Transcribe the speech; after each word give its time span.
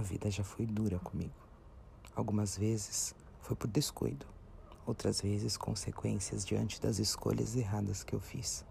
vida 0.00 0.30
já 0.30 0.44
foi 0.44 0.64
dura 0.64 0.98
comigo. 1.00 1.34
Algumas 2.14 2.56
vezes 2.56 3.14
foi 3.40 3.56
por 3.56 3.68
descuido, 3.68 4.26
outras 4.86 5.20
vezes 5.20 5.56
consequências 5.56 6.44
diante 6.44 6.80
das 6.80 6.98
escolhas 6.98 7.56
erradas 7.56 8.04
que 8.04 8.14
eu 8.14 8.20
fiz. 8.20 8.64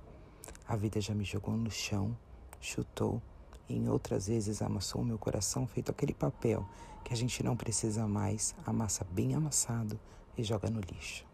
A 0.68 0.76
vida 0.76 1.02
já 1.02 1.14
me 1.14 1.24
jogou 1.24 1.56
no 1.56 1.70
chão, 1.70 2.18
chutou 2.62 3.22
e 3.68 3.76
em 3.76 3.90
outras 3.90 4.28
vezes 4.28 4.62
amassou 4.62 5.04
meu 5.04 5.18
coração 5.18 5.68
feito 5.68 5.92
aquele 5.92 6.14
papel 6.14 6.68
que 7.04 7.14
a 7.14 7.18
gente 7.18 7.44
não 7.44 7.56
precisa 7.56 8.08
mais, 8.08 8.56
amassa 8.66 9.06
bem 9.12 9.36
amassado 9.36 10.00
e 10.38 10.44
joga 10.44 10.70
no 10.70 10.80
lixo. 10.80 11.26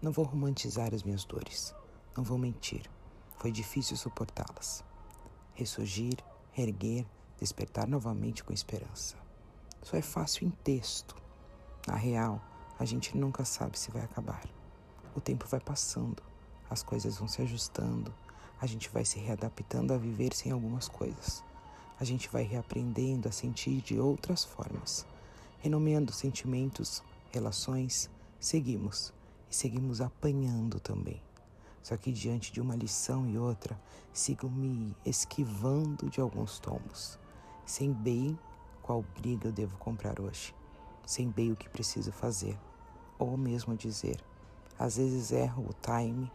Não 0.00 0.12
vou 0.12 0.24
romantizar 0.24 0.94
as 0.94 1.02
minhas 1.02 1.24
dores, 1.24 1.74
não 2.16 2.24
vou 2.24 2.38
mentir. 2.38 2.90
Foi 3.38 3.52
difícil 3.52 3.96
suportá-las. 3.96 4.82
Ressurgir, 5.54 6.16
erguer, 6.56 7.06
despertar 7.44 7.86
novamente 7.86 8.42
com 8.42 8.54
esperança. 8.54 9.16
Só 9.82 9.98
é 9.98 10.02
fácil 10.02 10.46
em 10.46 10.50
texto. 10.50 11.14
Na 11.86 11.94
real, 11.94 12.42
a 12.78 12.86
gente 12.86 13.16
nunca 13.18 13.44
sabe 13.44 13.78
se 13.78 13.90
vai 13.90 14.02
acabar. 14.02 14.42
O 15.14 15.20
tempo 15.20 15.46
vai 15.46 15.60
passando, 15.60 16.22
as 16.70 16.82
coisas 16.82 17.18
vão 17.18 17.28
se 17.28 17.42
ajustando, 17.42 18.12
a 18.58 18.66
gente 18.66 18.88
vai 18.88 19.04
se 19.04 19.18
readaptando 19.18 19.92
a 19.92 19.98
viver 19.98 20.34
sem 20.34 20.50
algumas 20.50 20.88
coisas. 20.88 21.44
A 22.00 22.04
gente 22.04 22.30
vai 22.30 22.44
reaprendendo 22.44 23.28
a 23.28 23.32
sentir 23.32 23.82
de 23.82 24.00
outras 24.00 24.42
formas. 24.42 25.06
Renomeando 25.58 26.12
sentimentos, 26.12 27.02
relações, 27.30 28.08
seguimos 28.40 29.12
e 29.50 29.54
seguimos 29.54 30.00
apanhando 30.00 30.80
também. 30.80 31.20
Só 31.82 31.94
que 31.98 32.10
diante 32.10 32.50
de 32.50 32.60
uma 32.62 32.74
lição 32.74 33.28
e 33.28 33.36
outra, 33.36 33.78
sigo 34.14 34.48
me 34.48 34.96
esquivando 35.04 36.08
de 36.08 36.18
alguns 36.20 36.58
tombos, 36.58 37.18
sem 37.64 37.92
bem 37.92 38.38
qual 38.82 39.04
briga 39.18 39.48
eu 39.48 39.52
devo 39.52 39.76
comprar 39.78 40.20
hoje, 40.20 40.54
sem 41.06 41.30
bem 41.30 41.52
o 41.52 41.56
que 41.56 41.68
preciso 41.68 42.12
fazer, 42.12 42.58
ou 43.18 43.36
mesmo 43.36 43.76
dizer. 43.76 44.20
Às 44.78 44.96
vezes 44.96 45.32
erro 45.32 45.64
o 45.68 45.74
time, 45.74 46.30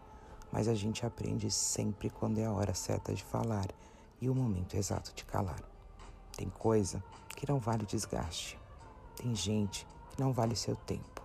mas 0.51 0.67
a 0.67 0.73
gente 0.73 1.05
aprende 1.05 1.51
sempre 1.51 2.09
quando 2.09 2.39
é 2.39 2.45
a 2.45 2.51
hora 2.51 2.73
certa 2.73 3.13
de 3.13 3.23
falar 3.23 3.67
e 4.21 4.29
o 4.29 4.35
momento 4.35 4.75
exato 4.75 5.13
de 5.13 5.23
calar. 5.25 5.61
Tem 6.35 6.49
coisa 6.49 7.03
que 7.35 7.47
não 7.47 7.59
vale 7.59 7.85
desgaste. 7.85 8.57
Tem 9.15 9.35
gente 9.35 9.85
que 10.09 10.21
não 10.21 10.31
vale 10.31 10.55
seu 10.55 10.75
tempo. 10.75 11.21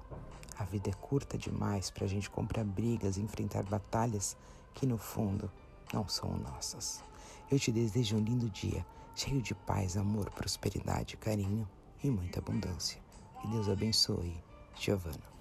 A 0.59 0.65
vida 0.65 0.91
é 0.91 0.93
curta 0.93 1.39
demais 1.39 1.91
para 1.91 2.05
a 2.05 2.09
gente 2.09 2.31
comprar 2.31 2.65
brigas 2.65 3.17
e 3.17 3.23
enfrentar 3.23 3.63
batalhas 3.65 4.37
que, 4.73 4.87
no 4.87 4.99
fundo, 4.99 5.51
não 5.95 6.09
são 6.09 6.37
nossas. 6.37 7.03
Eu 7.51 7.59
te 7.59 7.71
desejo 7.71 8.17
um 8.17 8.21
lindo 8.21 8.51
dia, 8.51 8.85
cheio 9.15 9.41
de 9.41 9.55
paz, 9.55 9.97
amor, 9.97 10.29
prosperidade, 10.31 11.17
carinho 11.17 11.69
e 12.03 12.11
muita 12.11 12.41
abundância. 12.41 13.01
Que 13.41 13.47
Deus 13.47 13.69
abençoe. 13.69 14.35
Giovana. 14.77 15.34